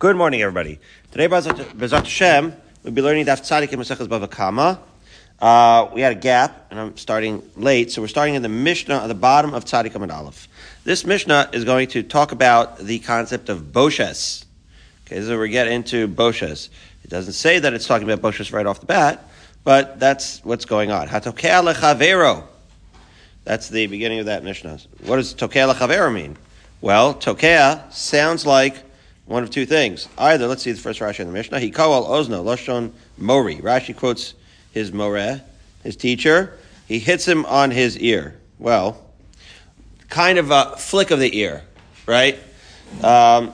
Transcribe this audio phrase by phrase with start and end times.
[0.00, 0.80] Good morning, everybody.
[1.12, 2.52] Today, Bezat Hashem,
[2.82, 4.80] we'll be learning Daf Tzadik and Bava Kama.
[5.40, 8.96] Uh, we had a gap, and I'm starting late, so we're starting in the Mishnah
[8.96, 10.48] at the bottom of Tzadik Amud Aleph.
[10.82, 14.44] This Mishnah is going to talk about the concept of Boshes.
[15.06, 16.70] Okay, so we get into Boshes.
[17.04, 19.24] It doesn't say that it's talking about Boshes right off the bat,
[19.62, 21.06] but that's what's going on.
[21.06, 22.42] Hatokea lechavero.
[23.44, 24.80] That's the beginning of that Mishnah.
[25.04, 26.36] What does Tokea lechavero mean?
[26.80, 28.83] Well, Tokea sounds like
[29.26, 30.08] one of two things.
[30.18, 31.60] Either, let's see the first Rashi in the Mishnah.
[31.60, 33.56] He kawal ozno loshon mori.
[33.56, 34.34] Rashi quotes
[34.72, 35.42] his moreh,
[35.82, 36.58] his teacher.
[36.86, 38.36] He hits him on his ear.
[38.58, 39.02] Well,
[40.08, 41.62] kind of a flick of the ear,
[42.06, 42.38] right?
[43.02, 43.52] Um,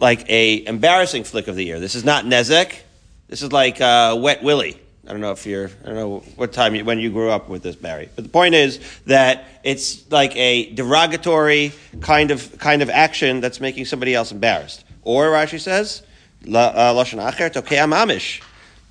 [0.00, 1.80] like a embarrassing flick of the ear.
[1.80, 2.80] This is not nezek.
[3.28, 4.80] This is like uh, wet willy.
[5.06, 7.48] I don't know if you're, I don't know what time, you, when you grew up
[7.48, 8.08] with this, Barry.
[8.14, 13.60] But the point is that it's like a derogatory kind of, kind of action that's
[13.60, 14.84] making somebody else embarrassed.
[15.02, 16.02] Or Rashi says,
[16.46, 18.42] uh, Lashon Acher, Tokei Amamish.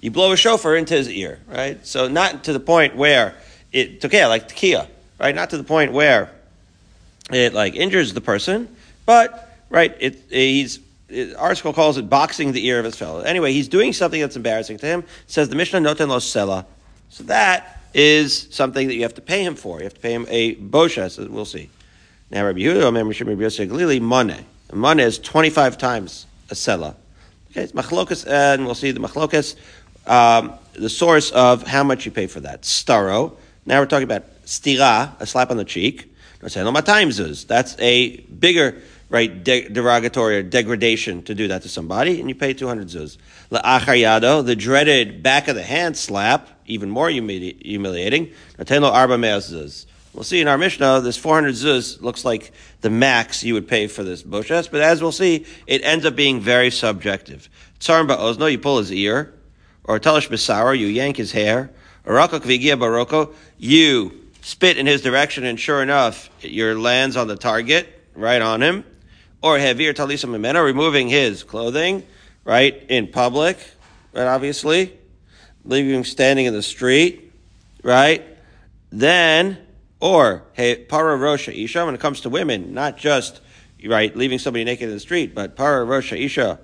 [0.02, 1.84] You blow a shofar into his ear, right?
[1.86, 3.36] So not to the point where
[3.72, 4.88] it, Tokei, like Tekiah,
[5.20, 5.34] right?
[5.34, 6.30] Not to the point where
[7.32, 8.68] it like injures the person,
[9.08, 10.80] but, right, it, he's
[11.38, 13.22] article calls it boxing the ear of his fellow.
[13.22, 15.00] Anyway, he's doing something that's embarrassing to him.
[15.02, 16.66] It says the Mishnah noten lo sela.
[17.10, 19.78] So that is something that you have to pay him for.
[19.78, 21.70] You have to pay him a bosha, so we'll see.
[22.32, 22.94] Now, Rabbi Yehuda,
[23.26, 24.46] Rabbi Yosef Galili, money.
[24.72, 26.96] Money is 25 times a sela.
[27.52, 29.56] Okay, it's machlokas, and we'll see the machlokas,
[30.08, 32.64] um, the source of how much you pay for that.
[32.64, 33.34] Staro.
[33.66, 36.10] Now we're talking about stira, a slap on the cheek.
[36.42, 38.82] That's a bigger
[39.14, 43.18] right, de- derogatory or degradation to do that to somebody, and you pay 200 zuz.
[43.52, 49.86] La'achar the dreaded back of the hand slap, even more humili- humiliating, nateno arba zuz.
[50.16, 53.86] We'll see in our Mishnah, this 400 zuz looks like the max you would pay
[53.86, 57.50] for this boshes, but as we'll see, it ends up being very subjective.
[57.80, 59.32] Tsarim ba'ozno, you pull his ear,
[59.84, 61.70] or talish besara, you yank his hair,
[62.04, 67.28] or rakok vigia baroko, you spit in his direction, and sure enough, your lands on
[67.28, 68.84] the target, right on him
[69.44, 72.02] or hevir talisa mimena, removing his clothing,
[72.46, 73.58] right, in public,
[74.14, 74.98] right, obviously,
[75.66, 77.32] leaving him standing in the street,
[77.84, 78.26] right,
[78.90, 79.58] then,
[80.00, 83.42] or hey, para rosha isha, when it comes to women, not just,
[83.86, 86.58] right, leaving somebody naked in the street, but para rosha isha,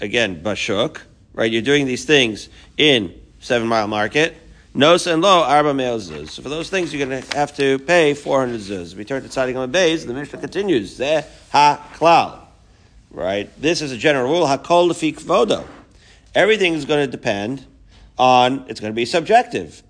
[0.00, 1.00] again, bashuk,
[1.32, 4.36] right, you're doing these things in Seven Mile Market,
[4.76, 6.30] Nos and lo arba male zuz.
[6.30, 8.96] So for those things, you're going to have to pay 400 zuz.
[8.96, 10.98] We turn to tzaddik on the the Mishnah continues.
[10.98, 12.40] Zeh ha klal.
[13.12, 13.48] Right?
[13.60, 14.46] This is a general rule.
[14.48, 15.64] Hakol lefik vodo.
[16.34, 17.64] Everything is going to depend
[18.18, 19.80] on, it's going to be subjective.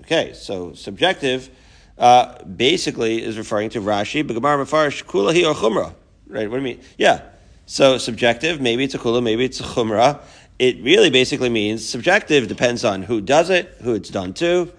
[0.00, 1.48] Okay, so subjective
[1.96, 5.94] uh, basically is referring to Rashi, but B'gamar Mefarish, kulahi or chumrah.
[6.26, 6.50] Right?
[6.50, 6.80] What do you mean?
[6.98, 7.22] Yeah.
[7.66, 10.20] So subjective, maybe it's a kula, maybe it's a chumrah
[10.62, 14.72] it really basically means subjective depends on who does it, who it's done to.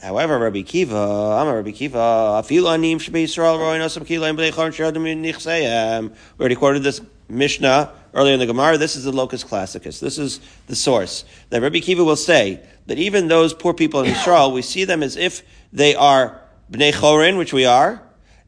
[0.00, 4.52] However, Rabbi Kiva, I'm a Rabbi Kiva, afilu anim shebe Yisrael roin osam kilayim b'nei
[4.52, 6.10] chorn sheradim nichseim.
[6.10, 8.78] We already quoted this Mishnah earlier in the Gemara.
[8.78, 9.98] This is the locus classicus.
[9.98, 11.24] This is the source.
[11.50, 15.02] That Rabbi Kiva will say that even those poor people in Israel, we see them
[15.02, 15.42] as if
[15.72, 16.40] they are
[16.70, 18.00] b'nei chorin, which we are,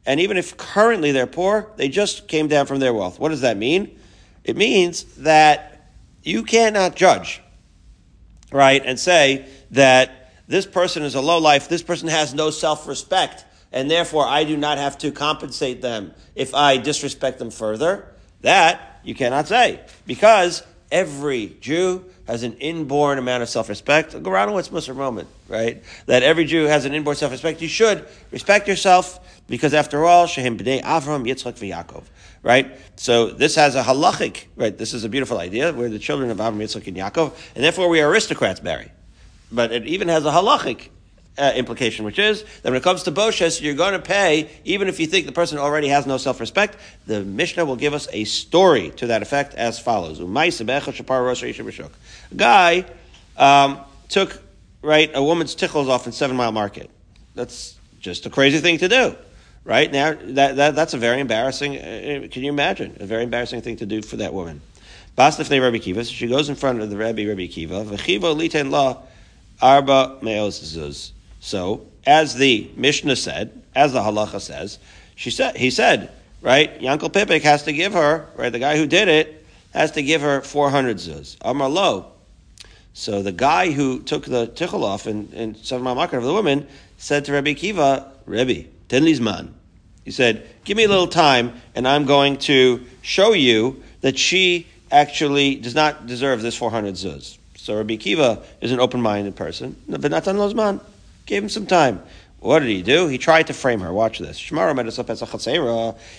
[0.05, 3.19] and even if currently they're poor, they just came down from their wealth.
[3.19, 3.99] What does that mean?
[4.45, 5.70] It means that
[6.23, 7.41] you cannot judge,
[8.51, 12.87] right, and say that this person is a low life, this person has no self
[12.87, 18.07] respect, and therefore I do not have to compensate them if I disrespect them further.
[18.41, 24.13] That you cannot say because every Jew has an inborn amount of self-respect.
[24.13, 25.83] Goranowitz Musar moment, right?
[26.05, 27.61] That every Jew has an inborn self-respect.
[27.61, 32.03] You should respect yourself because after all, Shehem B'nai Avram, Yitzchak, v'Yakov,
[32.41, 32.71] right?
[32.95, 34.77] So this has a halachic, right?
[34.77, 35.73] This is a beautiful idea.
[35.73, 38.93] We're the children of Avram, Yitzchak, and Yaakov, and therefore we are aristocrats, Barry.
[39.51, 40.87] But it even has a halachic
[41.37, 44.87] uh, implication, which is that when it comes to Boshes, you're going to pay, even
[44.87, 46.77] if you think the person already has no self respect.
[47.07, 50.19] The Mishnah will give us a story to that effect as follows.
[50.19, 50.25] A
[52.35, 52.85] guy
[53.37, 53.79] um,
[54.09, 54.41] took
[54.81, 56.89] right a woman's tichels off in Seven Mile Market.
[57.35, 59.15] That's just a crazy thing to do.
[59.63, 61.77] Right now, that, that that's a very embarrassing.
[61.77, 64.61] Uh, can you imagine a very embarrassing thing to do for that woman?
[65.17, 66.03] Rabbi Kiva.
[66.03, 67.85] So she goes in front of the Rabbi Rabbi Kiva.
[69.61, 71.11] Arba meos zuz.
[71.41, 74.77] So, as the Mishnah said, as the halacha says,
[75.15, 76.11] she said, he said,
[76.41, 79.43] right, Yankel Pipik has to give her, right, the guy who did it,
[79.73, 81.37] has to give her 400 zuz.
[81.41, 82.11] Amar lo.
[82.93, 86.33] So the guy who took the tichel off and, in Seven Mile Market of the
[86.33, 86.67] woman
[86.97, 89.49] said to Rabbi Kiva, Rabbi, tenlizman.
[90.05, 94.67] He said, give me a little time and I'm going to show you that she
[94.91, 97.37] actually does not deserve this 400 zuz.
[97.55, 99.75] So Rabbi Kiva is an open-minded person.
[101.25, 102.01] Gave him some time.
[102.39, 103.07] What did he do?
[103.07, 103.93] He tried to frame her.
[103.93, 104.51] Watch this.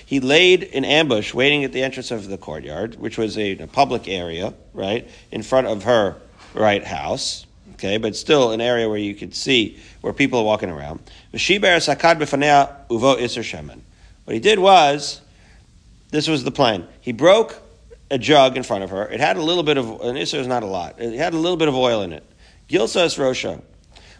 [0.06, 3.66] He laid in ambush, waiting at the entrance of the courtyard, which was a, a
[3.66, 6.16] public area, right, in front of her
[6.54, 7.46] right house.
[7.72, 11.00] Okay, but still an area where you could see where people are walking around.
[14.24, 15.20] What he did was,
[16.10, 16.86] this was the plan.
[17.00, 17.60] He broke
[18.12, 19.08] a jug in front of her.
[19.08, 21.00] It had a little bit of, an isser is not a lot.
[21.00, 22.22] It had a little bit of oil in it.
[22.68, 23.60] Gilsas Rosha.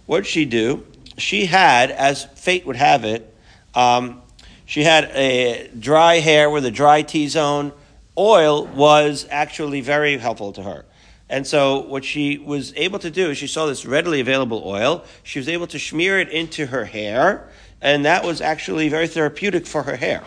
[0.07, 0.87] What did she do?
[1.19, 3.35] She had, as fate would have it,
[3.75, 4.23] um,
[4.67, 7.73] she had a dry hair with a dry T-zone.
[8.17, 10.85] Oil was actually very helpful to her.
[11.29, 15.05] And so what she was able to do is she saw this readily available oil.
[15.23, 17.49] She was able to smear it into her hair,
[17.81, 20.23] and that was actually very therapeutic for her hair.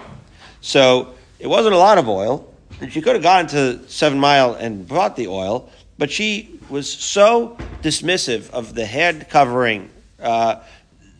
[0.61, 2.51] So it wasn't a lot of oil,
[2.89, 7.57] she could have gone to Seven Mile and bought the oil, but she was so
[7.81, 9.89] dismissive of the head covering
[10.19, 10.61] uh,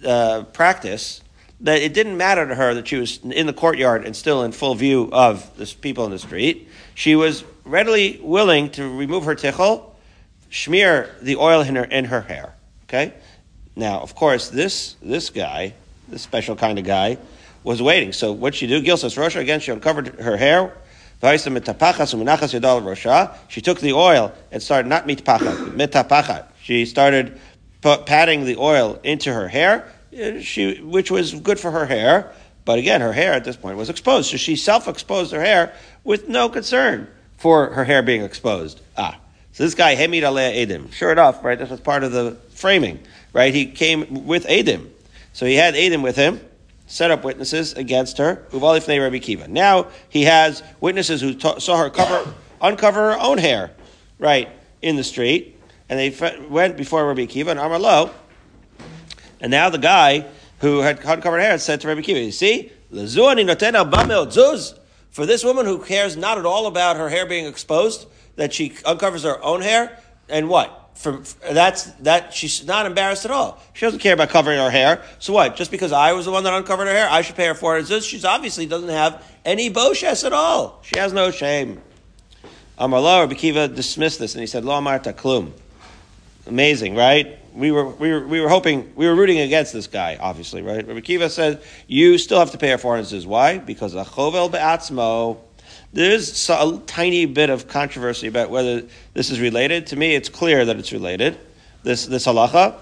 [0.06, 1.22] uh, practice
[1.62, 4.52] that it didn't matter to her that she was in the courtyard and still in
[4.52, 6.68] full view of the people in the street.
[6.94, 9.92] She was readily willing to remove her tichel,
[10.52, 12.54] smear the oil in her, in her hair.
[12.84, 13.14] Okay?
[13.76, 15.74] Now, of course, this, this guy,
[16.08, 17.18] this special kind of guy,
[17.64, 18.14] was waiting.
[18.14, 18.82] So what she do?
[18.82, 20.78] Gil says, Rosha, again, she uncovered her hair,
[23.48, 26.46] she took the oil and started not mitpachat.
[26.62, 27.40] She started
[27.82, 29.92] patting the oil into her hair,
[30.42, 32.32] she, which was good for her hair.
[32.64, 35.74] But again, her hair at this point was exposed, so she self-exposed her hair
[36.04, 37.08] with no concern
[37.38, 38.82] for her hair being exposed.
[38.98, 39.20] Ah,
[39.52, 40.92] so this guy Hemid Aleh Edim.
[40.92, 41.60] Sure enough, right?
[41.60, 43.00] This was part of the framing,
[43.34, 43.54] right?
[43.54, 44.90] He came with Edim,
[45.34, 46.40] so he had Edim with him
[46.88, 48.46] set up witnesses against her.
[49.00, 49.48] Rabbi Kiva.
[49.48, 53.72] Now he has witnesses who t- saw her cover, uncover her own hair,
[54.20, 54.50] right,
[54.82, 55.60] in the street,
[55.90, 58.12] and they f- went before Rabbi Kiva and Amar Lo.
[59.42, 60.26] And now the guy
[60.60, 62.72] who had uncovered hair said to Rabbi Kiva, "You see,
[65.12, 68.06] for this woman who cares not at all about her hair being exposed,
[68.36, 69.98] that she uncovers her own hair,
[70.30, 70.85] and what?
[70.96, 71.22] For,
[71.52, 73.62] that's that she's not embarrassed at all.
[73.74, 75.04] She doesn't care about covering her hair.
[75.20, 75.56] So what?
[75.56, 77.78] Just because I was the one that uncovered her hair, I should pay her for
[77.78, 77.86] it.
[78.04, 80.80] She obviously doesn't have any boshes at all.
[80.84, 81.82] She has no shame.
[82.78, 85.52] Amar Lo, Rabbi dismissed this and he said, Lo Amarta Klum.
[86.48, 87.40] Amazing, right?
[87.54, 90.86] We were, we were, we were hoping, we were rooting against this guy, obviously, right?
[90.86, 93.26] Rabbi Kiva said, you still have to pay her for it.
[93.26, 93.60] Why?
[93.60, 95.38] Because Achovel Be'atzmo,
[95.94, 98.84] there's a tiny bit of controversy about whether
[99.14, 99.88] this is related.
[99.88, 101.38] To me, it's clear that it's related.
[101.84, 102.76] This this halacha,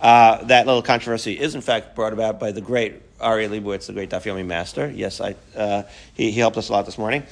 [0.00, 3.92] uh, that little controversy is in fact brought about by the great Ari Leibowitz, the
[3.92, 4.90] great Daf Yomi master.
[4.94, 5.82] Yes, I, uh,
[6.14, 7.22] he, he helped us a lot this morning.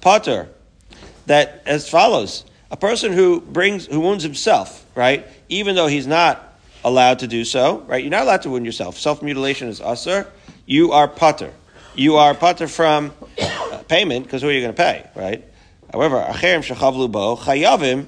[0.00, 0.48] Potter,
[1.26, 6.58] that as follows: a person who brings who wounds himself, right, even though he's not
[6.84, 8.02] allowed to do so, right?
[8.02, 8.98] You're not allowed to wound yourself.
[8.98, 10.26] Self mutilation is assur.
[10.66, 11.52] You are potter
[11.94, 13.12] you are pater from
[13.88, 15.44] payment because who are you going to pay, right?
[15.92, 18.06] However, acherim shechavlu bo chayavim.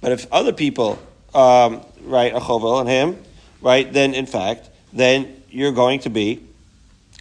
[0.00, 0.98] But if other people,
[1.34, 3.22] um, right, a chovel and him,
[3.60, 6.42] right, then in fact, then you're going to be,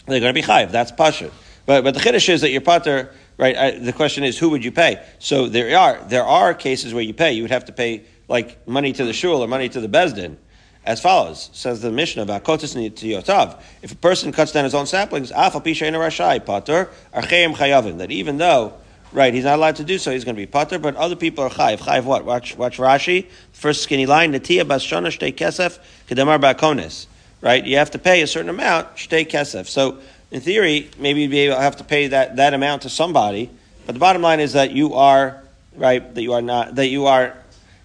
[0.05, 0.71] they're going to be chayiv.
[0.71, 1.31] That's pasha.
[1.65, 3.55] But but the chiddush is that your pater, right?
[3.55, 5.03] Uh, the question is, who would you pay?
[5.19, 7.33] So there are there are cases where you pay.
[7.33, 10.37] You would have to pay like money to the shul or money to the bezdin
[10.85, 13.61] as follows, says the Mishnah about Kotis Yotav.
[13.81, 18.37] If a person cuts down his own saplings, Af Rashai Pater, Archeim Chayavim, that even
[18.37, 18.73] though,
[19.13, 21.45] right, he's not allowed to do so, he's going to be Pater, but other people
[21.45, 21.79] are Chayiv.
[21.79, 22.25] Chayiv what?
[22.25, 27.07] Watch, watch Rashi, first skinny line, Natia Bas Shona Shtei Kesef, Kedamar.
[27.41, 27.65] Right?
[27.65, 29.67] You have to pay a certain amount, Shtei Kesef.
[29.67, 29.99] So,
[30.31, 33.49] in theory, maybe you'd be able to have to pay that, that amount to somebody,
[33.85, 35.43] but the bottom line is that you are,
[35.75, 37.37] right, that you are not, that you are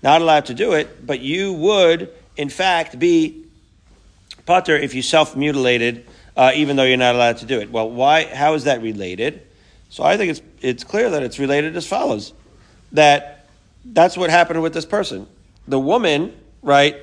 [0.02, 3.44] not allowed to do it, but you would in fact, be
[4.46, 7.70] putter if you self mutilated, uh, even though you're not allowed to do it.
[7.70, 8.24] Well, why?
[8.24, 9.42] How is that related?
[9.90, 12.32] So I think it's it's clear that it's related as follows:
[12.92, 13.46] that
[13.84, 15.26] that's what happened with this person.
[15.66, 16.96] The woman, right?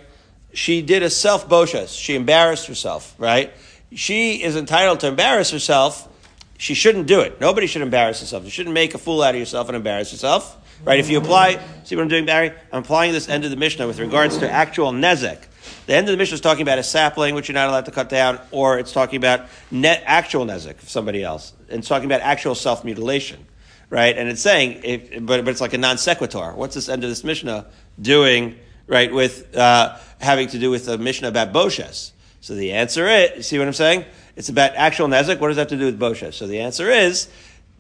[0.54, 2.00] She did a self boshes.
[2.00, 3.54] She embarrassed herself, right?
[3.94, 6.08] She is entitled to embarrass herself.
[6.58, 7.42] She shouldn't do it.
[7.42, 8.46] Nobody should embarrass herself.
[8.46, 10.58] You shouldn't make a fool out of yourself and embarrass yourself.
[10.84, 11.00] Right?
[11.00, 12.52] If you apply, see what I'm doing, Barry?
[12.72, 15.46] I'm applying this end of the Mishnah with regards to actual nezek.
[15.88, 17.92] The end of the Mishnah is talking about a sapling which you're not allowed to
[17.92, 21.54] cut down, or it's talking about net actual nezek of somebody else.
[21.70, 23.46] And it's talking about actual self mutilation,
[23.90, 24.16] right?
[24.18, 26.54] And it's saying, if, but, but it's like a non sequitur.
[26.54, 27.68] What's this end of this Mishnah
[28.00, 32.12] doing, right, with uh, having to do with the Mishnah about Boshes?
[32.42, 34.06] So the answer is, see what I'm saying?
[34.36, 35.40] It's about actual nezek.
[35.40, 36.34] What does that have to do with Boshes?
[36.34, 37.30] So the answer is,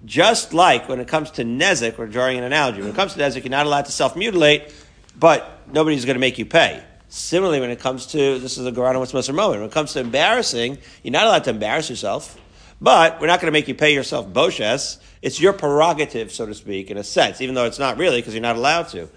[0.06, 2.82] just like when it comes to Nezek, we're drawing an analogy.
[2.82, 4.74] When it comes to Nezek, you're not allowed to self mutilate,
[5.18, 6.84] but nobody's going to make you pay.
[7.10, 9.94] Similarly, when it comes to, this is a Garana what's most moment, when it comes
[9.94, 12.40] to embarrassing, you're not allowed to embarrass yourself,
[12.82, 14.98] but we're not going to make you pay yourself boshes.
[15.22, 18.34] It's your prerogative, so to speak, in a sense, even though it's not really because
[18.34, 19.10] you're not allowed to.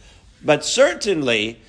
[0.44, 1.60] But certainly,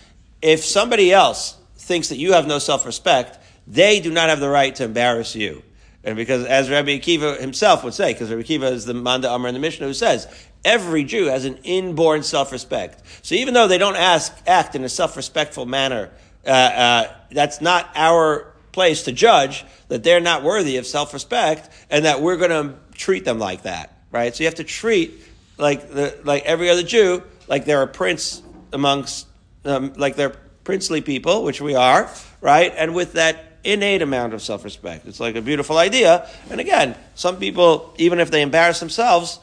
[0.41, 4.49] if somebody else thinks that you have no self respect, they do not have the
[4.49, 5.63] right to embarrass you.
[6.03, 9.50] And because, as Rabbi Akiva himself would say, because Rabbi Akiva is the Manda Amr
[9.50, 10.27] in the Mishnah who says,
[10.63, 13.01] every Jew has an inborn self-respect.
[13.22, 16.10] So even though they don't ask, act in a self-respectful manner,
[16.46, 22.06] uh, uh, that's not our place to judge that they're not worthy of self-respect and
[22.06, 24.34] that we're going to treat them like that, right?
[24.34, 25.20] So you have to treat
[25.58, 28.41] like the, like every other Jew, like they're a prince
[28.72, 29.27] amongst,
[29.65, 32.10] um, like they're princely people, which we are,
[32.41, 32.72] right?
[32.77, 35.08] And with that innate amount of self respect.
[35.08, 36.30] It's like a beautiful idea.
[36.50, 39.39] And again, some people, even if they embarrass themselves,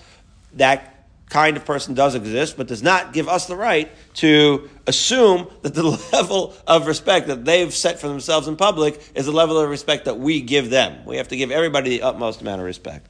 [0.55, 0.97] that
[1.29, 5.75] kind of person does exist, but does not give us the right to assume that
[5.75, 5.83] the
[6.13, 10.05] level of respect that they've set for themselves in public is the level of respect
[10.05, 11.05] that we give them.
[11.05, 13.09] We have to give everybody the utmost amount of respect.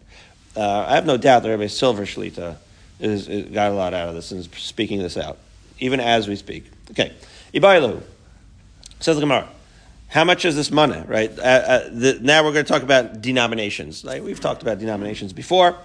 [0.56, 2.56] Uh, I have no doubt that Rabbi Silver Shlita
[2.98, 5.36] is, is, got a lot out of this and is speaking this out,
[5.78, 6.64] even as we speak.
[6.92, 7.12] Okay.
[7.52, 8.02] Ibailu.
[9.00, 9.46] Says the Gemara.
[10.16, 11.30] How much is this money, right?
[11.38, 14.02] Uh, uh, the, now we're going to talk about denominations.
[14.02, 15.76] Like we've talked about denominations before.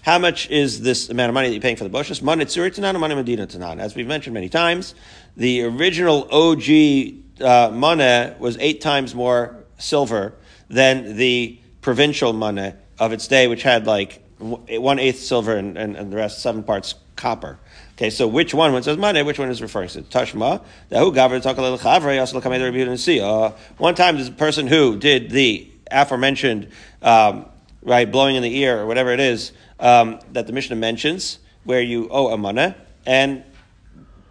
[0.00, 2.22] How much is this amount of maneh that you're paying for the boshes?
[2.22, 3.78] Maneh tzuri tanan money medina tanan?
[3.78, 4.94] As we've mentioned many times,
[5.36, 10.32] the original OG uh, money was eight times more silver
[10.70, 15.96] than the provincial money of its day, which had like one eighth silver and, and,
[15.96, 17.58] and the rest seven parts copper.
[17.96, 20.02] Okay, so which one, when it says money, which one is referring to?
[20.02, 23.22] Tashma, the who gavra talk a little chavre, also come and see.
[23.22, 26.68] Uh, one time, this person who did the aforementioned,
[27.00, 27.46] um,
[27.80, 31.80] right, blowing in the ear or whatever it is um, that the Mishnah mentions, where
[31.80, 32.74] you owe a money,
[33.06, 33.42] and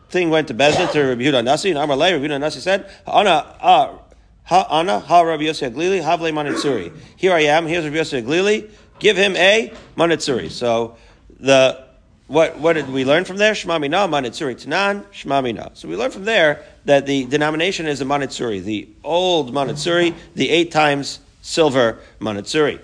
[0.10, 3.57] thing went to Bezdin to Rabbi Yehuda Nasi, and Amar Rabbi Yehuda Nasi said, "Ana,
[3.62, 3.98] uh,
[4.43, 6.95] ha, ana, ha, Rabbi Yossi Haglili, havle manitsuri.
[7.15, 7.65] Here I am.
[7.65, 8.69] Here's Rabbi Yossi Haglili.
[9.00, 10.51] Give him a manitsuri.
[10.51, 10.98] So
[11.39, 11.85] the
[12.27, 13.53] what, what did we learn from there?
[13.53, 15.77] Shmamina, Manitsuri Tanan, Shmamina.
[15.77, 20.50] So we learned from there that the denomination is a Manitsuri, the old Manitsuri, the
[20.50, 22.79] eight times silver Manitsuri.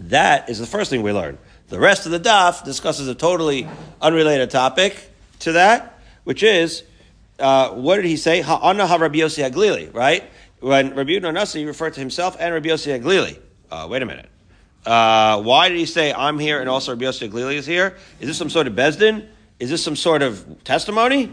[0.00, 1.38] That is the first thing we learn.
[1.68, 3.66] The rest of the daf discusses a totally
[4.00, 6.82] unrelated topic to that, which is,
[7.38, 8.42] uh, what did he say?
[8.42, 10.24] Ha'ana ha Rabbi Yossi Haglili, right?
[10.60, 13.38] When Rabbi Yehuda Nasi referred to himself and Rabbi Yossi Haglili.
[13.70, 14.28] Uh, wait a minute.
[14.86, 17.96] Uh, why did he say, I'm here and also Rabbi Yossi Glili is here?
[18.20, 19.26] Is this some sort of Bezdin?
[19.58, 21.30] Is this some sort of testimony?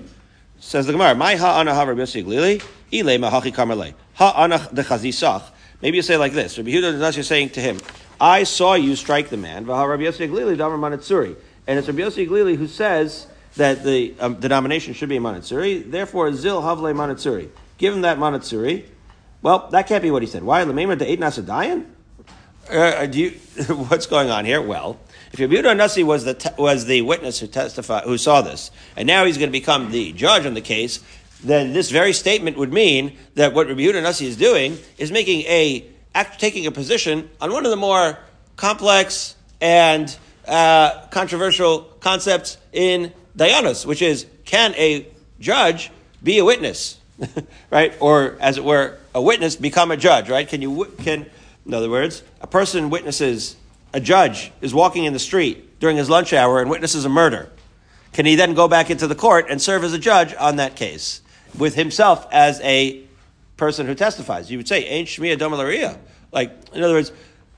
[0.59, 3.93] Says the Gemara, My ha'ana ha Rabbi Yossi Glili, ile mahachi kamerle.
[4.15, 5.43] Ha'ana de chazisach.
[5.81, 6.57] Maybe you say like this.
[6.57, 7.79] Rabbi Yehuda is saying to him,
[8.19, 10.83] I saw you strike the man, V'ha Rabbi Glili damar.
[11.67, 15.83] And it's Rabbi Yossi Glili who says that the um, denomination should be a.
[15.83, 17.49] Therefore, zil havle manitsuri.
[17.77, 18.85] Give him that manitsuri.
[19.41, 20.43] Well, that can't be what he said.
[20.43, 20.63] Why?
[20.63, 21.85] Lememar de eight nasadayan?
[22.69, 23.29] Uh, do you,
[23.69, 24.61] what's going on here?
[24.61, 24.99] Well,
[25.31, 29.05] if Yehuda Nasi was the te- was the witness who testified who saw this, and
[29.05, 31.03] now he's going to become the judge on the case,
[31.43, 35.41] then this very statement would mean that what Rabbi Yehuda Nasi is doing is making
[35.41, 38.17] a act, taking a position on one of the more
[38.55, 40.15] complex and
[40.47, 45.07] uh, controversial concepts in Dayanos, which is can a
[45.39, 45.91] judge
[46.23, 46.97] be a witness,
[47.69, 47.93] right?
[47.99, 50.47] Or as it were, a witness become a judge, right?
[50.47, 51.27] Can you can
[51.65, 53.55] in other words, a person witnesses,
[53.93, 57.49] a judge is walking in the street during his lunch hour and witnesses a murder.
[58.13, 60.75] Can he then go back into the court and serve as a judge on that
[60.75, 61.21] case
[61.57, 63.03] with himself as a
[63.57, 64.49] person who testifies?
[64.49, 65.97] You would say, Ain't Shmiya Domalaria.
[66.31, 67.11] Like, in other words,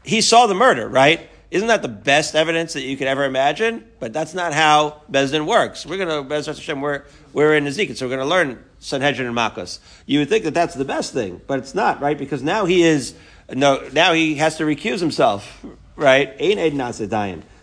[0.03, 1.29] he saw the murder, right?
[1.49, 3.85] Isn't that the best evidence that you could ever imagine?
[3.99, 5.85] But that's not how Bezdin works.
[5.85, 9.35] We're going to, Hashem, we're, we're in Ezekiel, so we're going to learn Sanhedrin and
[9.35, 9.79] Makos.
[10.05, 12.17] You would think that that's the best thing, but it's not, right?
[12.17, 13.15] Because now he is
[13.53, 15.63] no, now he has to recuse himself,
[15.95, 16.33] right?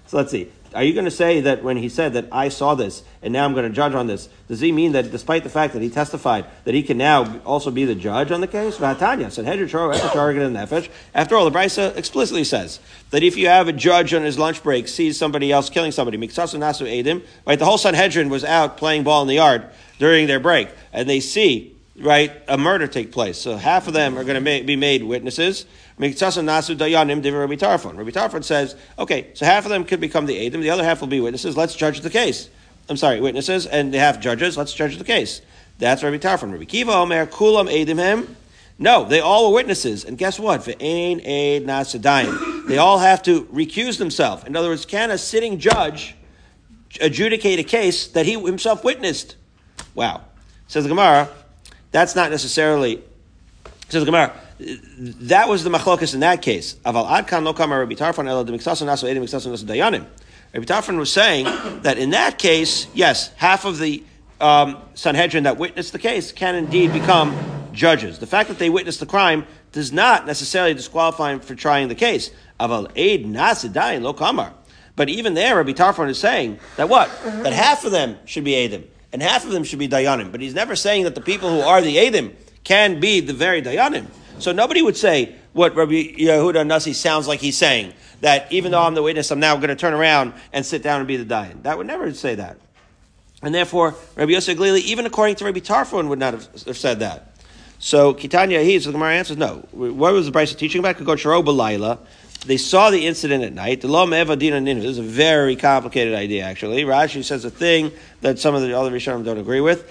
[0.06, 0.50] So let's see.
[0.74, 3.44] Are you going to say that when he said that I saw this and now
[3.44, 5.88] I'm going to judge on this, does he mean that despite the fact that he
[5.88, 8.80] testified that he can now also be the judge on the case?
[11.14, 14.64] After all, the Brisa explicitly says that if you have a judge on his lunch
[14.64, 16.32] break sees somebody else killing somebody, right?
[16.32, 19.66] The whole Sanhedrin was out playing ball in the yard
[20.00, 23.38] during their break, and they see right, a murder take place.
[23.38, 25.66] So half of them are going to be made witnesses.
[25.98, 27.96] Rabbi Tarfon.
[27.96, 31.00] Rabbi Tarfon says, okay, so half of them could become the Adam, the other half
[31.00, 31.56] will be witnesses.
[31.56, 32.48] Let's judge the case.
[32.88, 34.56] I'm sorry, witnesses, and they have judges.
[34.58, 35.40] Let's judge the case.
[35.78, 36.52] That's Rabbi Tarfon.
[36.52, 38.36] Rabbi Kiva Omer Kulam Adam him.
[38.78, 40.04] No, they all were witnesses.
[40.04, 40.64] And guess what?
[40.64, 40.76] They
[42.78, 44.44] all have to recuse themselves.
[44.44, 46.16] In other words, can a sitting judge
[47.00, 49.36] adjudicate a case that he himself witnessed?
[49.94, 50.22] Wow.
[50.66, 51.28] Says the Gemara,
[51.94, 53.00] that's not necessarily,
[53.88, 56.74] says Gemara, that was the machlokas in that case.
[56.84, 60.04] Aval adkan lo kamar Rabbi Tarfon elo naso edim miksason naso dayanim.
[60.52, 61.44] Rabbi Tarfon was saying
[61.82, 64.02] that in that case, yes, half of the
[64.40, 67.32] um, Sanhedrin that witnessed the case can indeed become
[67.72, 68.18] judges.
[68.18, 71.94] The fact that they witnessed the crime does not necessarily disqualify them for trying the
[71.94, 72.32] case.
[72.58, 74.52] Aval aid nasidayin lo kamar.
[74.96, 77.08] But even there, Rabbi Tarfon is saying that what?
[77.22, 78.84] That half of them should be Adim,
[79.14, 80.32] and half of them should be Dayanim.
[80.32, 83.62] But he's never saying that the people who are the Adim can be the very
[83.62, 84.06] Dayanim.
[84.40, 88.82] So nobody would say what Rabbi Yehuda Nasi sounds like he's saying, that even though
[88.82, 91.24] I'm the witness, I'm now going to turn around and sit down and be the
[91.24, 91.62] Dayan.
[91.62, 92.56] That would never say that.
[93.40, 97.36] And therefore, Rabbi Yosef Glili, even according to Rabbi Tarfon, would not have, said that.
[97.78, 99.58] So Kitanya he, so the Gemara answers, no.
[99.70, 100.96] What was the Brisa teaching about?
[102.46, 103.80] They saw the incident at night.
[103.80, 106.84] The law This is a very complicated idea, actually.
[106.84, 109.90] Rashi says a thing that some of the other Rishonim don't agree with.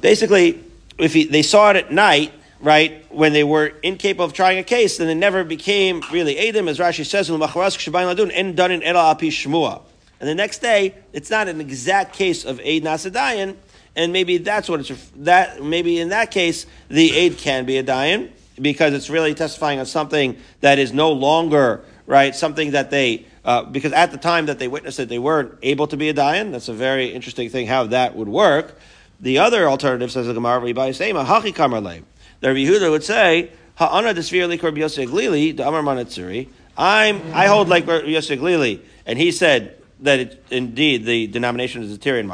[0.00, 0.62] Basically,
[0.98, 4.62] if he, they saw it at night, right, when they were incapable of trying a
[4.62, 7.40] case, then they never became really Adam, as Rashi says, in
[10.20, 13.56] and the next day, it's not an exact case of Aid Nasadayan,
[13.96, 17.84] and maybe that's what it's that maybe in that case the aid can be a
[17.84, 23.26] dayan because it's really testifying on something that is no longer right something that they
[23.44, 26.14] uh, because at the time that they witnessed it they weren't able to be a
[26.14, 26.52] dayan.
[26.52, 28.78] That's a very interesting thing how that would work.
[29.20, 32.02] The other alternative says the Gemara Hachi Kamarle.
[32.40, 36.48] The Rabbi Yehuda would say Ha'ana Desvir Likor Yosef Glili the Amar Manatzuri.
[36.76, 41.92] I'm I hold like Yosef Glili, and he said that it, indeed the denomination is
[41.92, 42.26] a Tyrian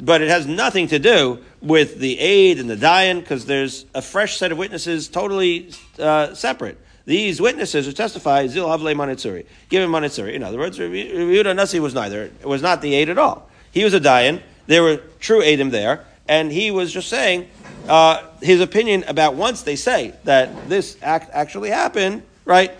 [0.00, 4.02] but it has nothing to do with the aid and the dayan because there's a
[4.02, 6.78] fresh set of witnesses totally uh, separate.
[7.04, 10.34] These witnesses who testify zil havle manitzuri, give him manitzuri.
[10.34, 12.24] In other words, Yehuda Nasi was neither.
[12.24, 13.48] It was not the aid at all.
[13.72, 14.40] He was a dayan.
[14.66, 17.48] There were true aidim there, and he was just saying
[17.88, 22.72] uh, his opinion about once they say that this act actually happened, right?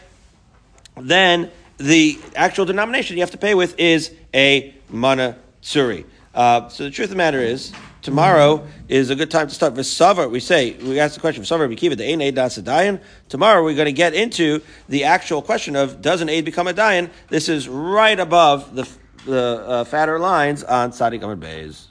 [0.96, 6.04] Then the actual denomination you have to pay with is a mana tsuri.
[6.34, 9.74] Uh, so the truth of the matter is, tomorrow is a good time to start.
[9.74, 13.00] V'savar, we say, we ask the question, V'savar b'kiva, the aid das a dayan.
[13.28, 16.74] Tomorrow we're going to get into the actual question of, does an aid become a
[16.74, 17.10] dayan?
[17.28, 18.88] This is right above the,
[19.26, 21.88] the uh, fatter lines on Tzadik Amud Beis.